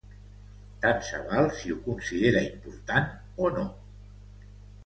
Tant 0.85 1.03
se 1.09 1.19
val 1.27 1.51
si 1.59 1.73
ho 1.73 1.77
considera 1.89 2.43
important 2.47 3.13
o 3.49 3.53
no. 3.59 3.67